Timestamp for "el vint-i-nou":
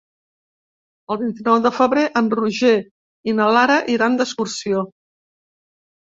1.15-1.59